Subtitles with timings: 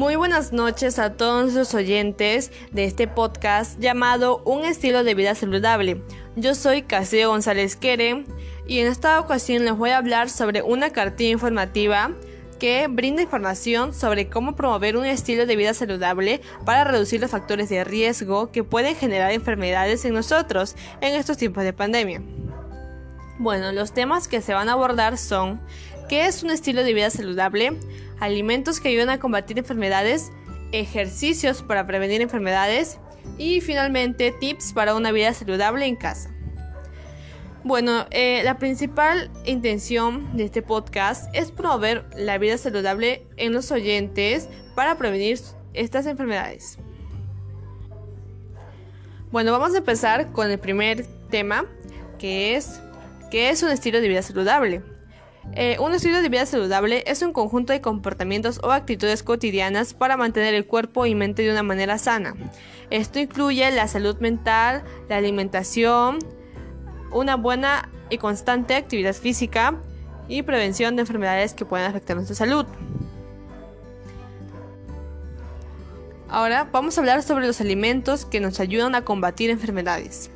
[0.00, 5.34] Muy buenas noches a todos los oyentes de este podcast llamado Un estilo de vida
[5.34, 6.02] saludable.
[6.36, 8.24] Yo soy Casio González Quere
[8.66, 12.12] y en esta ocasión les voy a hablar sobre una cartilla informativa
[12.58, 17.68] que brinda información sobre cómo promover un estilo de vida saludable para reducir los factores
[17.68, 22.22] de riesgo que pueden generar enfermedades en nosotros en estos tiempos de pandemia.
[23.38, 25.60] Bueno, los temas que se van a abordar son
[26.10, 27.78] ¿qué es un estilo de vida saludable?
[28.18, 30.32] Alimentos que ayudan a combatir enfermedades,
[30.72, 32.98] ejercicios para prevenir enfermedades
[33.38, 36.34] y finalmente tips para una vida saludable en casa.
[37.62, 43.70] Bueno, eh, la principal intención de este podcast es promover la vida saludable en los
[43.70, 45.38] oyentes para prevenir
[45.74, 46.76] estas enfermedades.
[49.30, 51.66] Bueno, vamos a empezar con el primer tema,
[52.18, 52.80] que es
[53.30, 54.82] ¿qué es un estilo de vida saludable?
[55.54, 60.16] Eh, un estilo de vida saludable es un conjunto de comportamientos o actitudes cotidianas para
[60.16, 62.34] mantener el cuerpo y mente de una manera sana.
[62.90, 66.18] Esto incluye la salud mental, la alimentación,
[67.10, 69.80] una buena y constante actividad física
[70.28, 72.66] y prevención de enfermedades que pueden afectar nuestra salud.
[76.28, 80.30] Ahora vamos a hablar sobre los alimentos que nos ayudan a combatir enfermedades.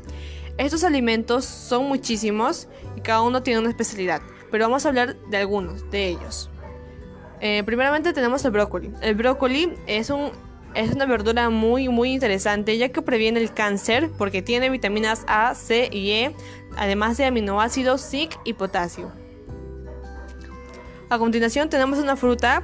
[0.58, 2.66] Estos alimentos son muchísimos
[2.96, 4.20] y cada uno tiene una especialidad
[4.54, 6.48] pero vamos a hablar de algunos de ellos.
[7.40, 8.92] Eh, primeramente tenemos el brócoli.
[9.00, 10.30] El brócoli es, un,
[10.76, 15.56] es una verdura muy muy interesante ya que previene el cáncer porque tiene vitaminas A,
[15.56, 16.36] C y E,
[16.76, 19.10] además de aminoácidos, zinc y potasio.
[21.10, 22.62] A continuación tenemos una fruta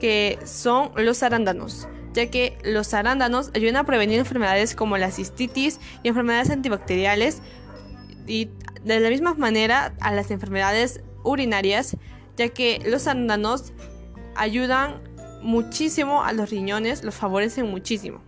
[0.00, 5.80] que son los arándanos, ya que los arándanos ayudan a prevenir enfermedades como la cistitis
[6.04, 7.42] y enfermedades antibacteriales
[8.28, 8.50] y
[8.84, 11.96] de la misma manera a las enfermedades urinarias,
[12.36, 13.72] ya que los arándanos
[14.36, 15.02] ayudan
[15.42, 18.22] muchísimo a los riñones, los favorecen muchísimo.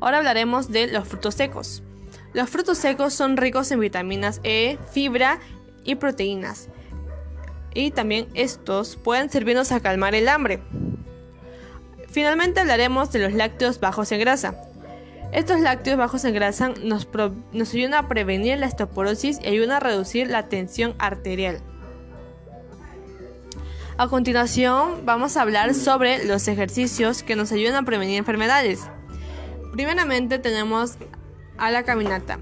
[0.00, 1.82] Ahora hablaremos de los frutos secos.
[2.32, 5.38] Los frutos secos son ricos en vitaminas E, fibra
[5.84, 6.68] y proteínas.
[7.74, 10.62] Y también estos pueden servirnos a calmar el hambre.
[12.08, 14.54] Finalmente hablaremos de los lácteos bajos en grasa.
[15.34, 17.08] Estos lácteos bajos en grasa nos,
[17.74, 21.60] ayudan a prevenir la osteoporosis y ayudan a reducir la tensión arterial.
[23.98, 28.82] A continuación vamos a hablar sobre los ejercicios que nos ayudan a prevenir enfermedades.
[29.72, 30.98] Primeramente tenemos
[31.58, 32.38] a la caminata.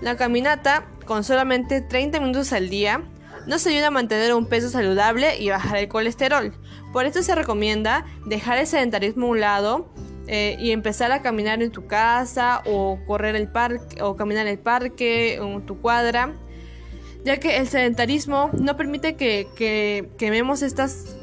[0.00, 3.02] La caminata con solamente 30 minutos al día
[3.46, 6.52] nos ayuda a mantener un peso saludable y bajar el colesterol.
[6.92, 9.94] Por esto se recomienda dejar el sedentarismo a un lado
[10.26, 14.58] eh, y empezar a caminar en tu casa o correr el parque o caminar el
[14.58, 16.32] parque o en tu cuadra,
[17.24, 21.16] ya que el sedentarismo no permite que, quememos estas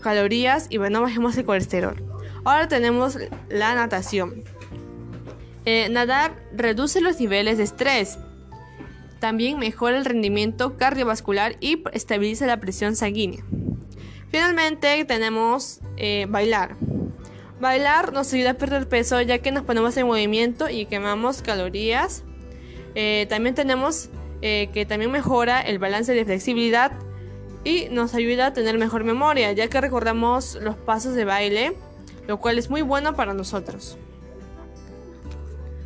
[0.00, 2.02] calorías y bueno, bajemos el colesterol.
[2.44, 3.18] Ahora tenemos
[3.48, 4.44] la natación.
[5.64, 8.18] Eh, nadar reduce los niveles de estrés.
[9.20, 13.42] También mejora el rendimiento cardiovascular y estabiliza la presión sanguínea.
[14.30, 16.76] Finalmente tenemos eh, bailar.
[17.60, 22.24] Bailar nos ayuda a perder peso ya que nos ponemos en movimiento y quemamos calorías.
[22.94, 24.10] Eh, también tenemos
[24.42, 26.92] eh, que también mejora el balance de flexibilidad
[27.64, 31.76] y nos ayuda a tener mejor memoria ya que recordamos los pasos de baile,
[32.26, 33.96] lo cual es muy bueno para nosotros.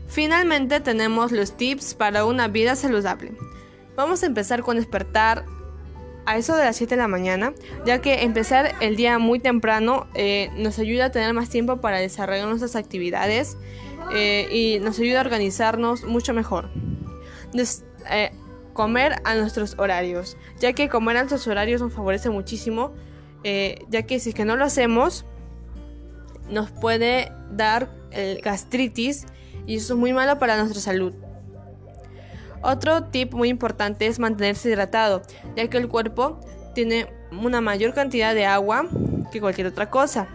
[0.08, 3.32] Finalmente tenemos los tips para una vida saludable.
[3.94, 5.44] Vamos a empezar con despertar
[6.28, 7.54] a eso de las 7 de la mañana,
[7.86, 12.00] ya que empezar el día muy temprano eh, nos ayuda a tener más tiempo para
[12.00, 13.56] desarrollar nuestras actividades
[14.12, 16.68] eh, y nos ayuda a organizarnos mucho mejor.
[18.10, 18.30] Eh,
[18.74, 22.92] comer a nuestros horarios, ya que comer a nuestros horarios nos favorece muchísimo,
[23.42, 25.24] ya que si es que no lo hacemos,
[26.50, 27.90] nos puede dar
[28.42, 29.24] gastritis
[29.66, 31.14] y eso es muy malo para nuestra salud.
[32.62, 35.22] Otro tip muy importante es mantenerse hidratado,
[35.56, 36.40] ya que el cuerpo
[36.74, 38.86] tiene una mayor cantidad de agua
[39.30, 40.28] que cualquier otra cosa.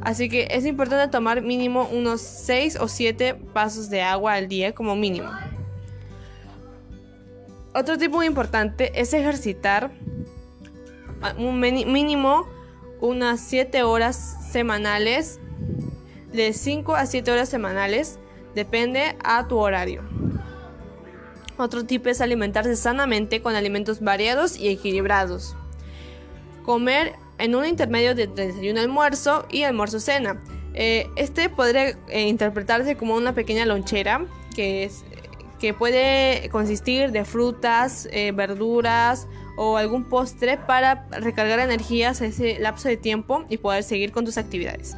[0.00, 4.74] Así que es importante tomar mínimo unos 6 o 7 vasos de agua al día
[4.74, 5.30] como mínimo.
[7.74, 9.90] Otro tip muy importante es ejercitar
[11.38, 12.46] un mínimo
[13.00, 15.40] unas 7 horas semanales,
[16.32, 18.18] de 5 a 7 horas semanales,
[18.54, 20.02] depende a tu horario.
[21.58, 25.56] Otro tipo es alimentarse sanamente con alimentos variados y equilibrados.
[26.64, 30.42] Comer en un intermedio de desayuno almuerzo y almuerzo cena.
[30.74, 35.04] Eh, este podría eh, interpretarse como una pequeña lonchera que, es,
[35.58, 39.26] que puede consistir de frutas, eh, verduras
[39.56, 44.36] o algún postre para recargar energías ese lapso de tiempo y poder seguir con tus
[44.36, 44.96] actividades.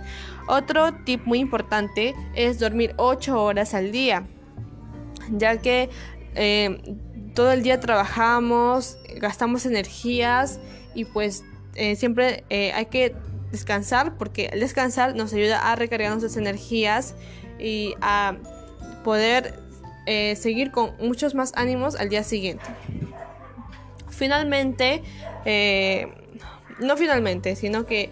[0.48, 4.26] Otro tip muy importante es dormir 8 horas al día,
[5.30, 5.90] ya que
[6.38, 6.80] eh,
[7.34, 10.60] todo el día trabajamos, gastamos energías
[10.94, 11.42] y pues
[11.74, 13.14] eh, siempre eh, hay que
[13.50, 17.16] descansar porque el descansar nos ayuda a recargar nuestras energías
[17.58, 18.36] y a
[19.04, 19.66] poder
[20.36, 22.64] seguir con muchos más ánimos al día siguiente.
[24.08, 25.02] Finalmente,
[26.80, 28.08] no finalmente, sino que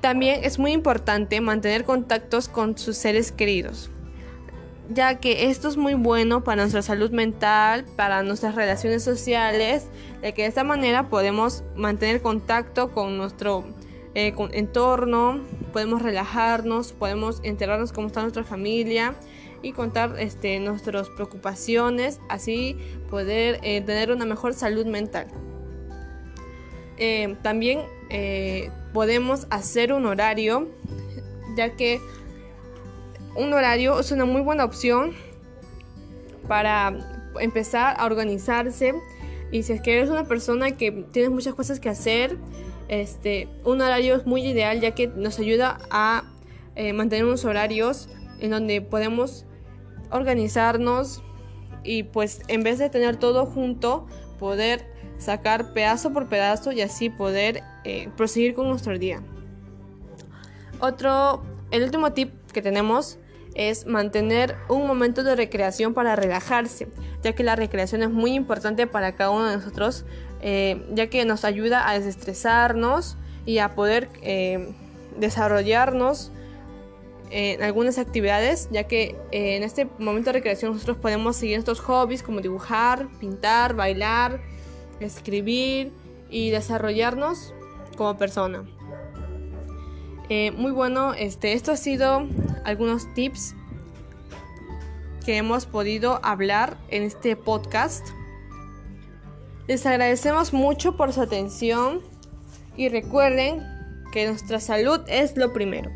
[0.00, 3.90] también es muy importante mantener contactos con sus seres queridos,
[4.88, 9.86] ya que esto es muy bueno para nuestra salud mental, para nuestras relaciones sociales,
[10.20, 13.64] de que de esta manera podemos mantener contacto con nuestro
[14.14, 15.40] eh, entorno,
[15.72, 19.14] podemos relajarnos, podemos enterarnos cómo está nuestra familia
[19.62, 22.76] y contar este, nuestras preocupaciones, así
[23.10, 25.26] poder eh, tener una mejor salud mental.
[26.96, 27.80] Eh, también
[28.92, 30.68] podemos hacer un horario,
[31.56, 32.00] ya que
[33.36, 35.12] un horario es una muy buena opción
[36.46, 36.94] para
[37.40, 38.94] empezar a organizarse.
[39.50, 42.36] Y si es que eres una persona que tienes muchas cosas que hacer,
[42.88, 46.24] este, un horario es muy ideal ya que nos ayuda a
[46.74, 48.08] eh, mantener unos horarios
[48.40, 49.46] en donde podemos
[50.10, 51.22] organizarnos
[51.82, 54.06] y pues en vez de tener todo junto,
[54.38, 54.86] poder
[55.18, 59.22] sacar pedazo por pedazo y así poder eh, proseguir con nuestro día.
[60.80, 63.18] Otro, el último tip que tenemos
[63.54, 66.88] es mantener un momento de recreación para relajarse,
[67.22, 70.06] ya que la recreación es muy importante para cada uno de nosotros,
[70.40, 74.74] eh, ya que nos ayuda a desestresarnos y a poder eh,
[75.18, 76.32] desarrollarnos
[77.30, 82.22] en algunas actividades, ya que en este momento de recreación nosotros podemos seguir nuestros hobbies
[82.22, 84.40] como dibujar, pintar, bailar,
[85.00, 85.92] escribir
[86.30, 87.54] y desarrollarnos
[87.96, 88.64] como persona.
[90.28, 92.26] Eh, muy bueno, este, esto ha sido
[92.64, 93.54] algunos tips
[95.24, 98.06] que hemos podido hablar en este podcast.
[99.66, 102.02] Les agradecemos mucho por su atención
[102.76, 103.62] y recuerden
[104.12, 105.90] que nuestra salud es lo primero.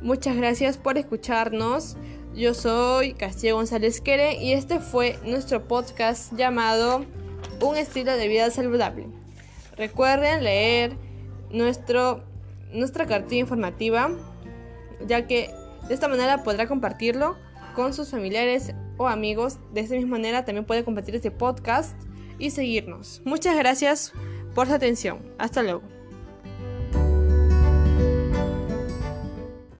[0.00, 1.96] Muchas gracias por escucharnos.
[2.34, 7.04] Yo soy Castillo González Quere y este fue nuestro podcast llamado
[7.60, 9.06] un estilo de vida saludable.
[9.76, 10.96] Recuerden leer
[11.50, 12.22] nuestro,
[12.72, 14.10] nuestra cartilla informativa,
[15.06, 15.50] ya que
[15.88, 17.36] de esta manera podrá compartirlo
[17.74, 19.58] con sus familiares o amigos.
[19.72, 21.96] De esta misma manera también puede compartir este podcast
[22.38, 23.22] y seguirnos.
[23.24, 24.12] Muchas gracias
[24.54, 25.20] por su atención.
[25.38, 26.01] Hasta luego.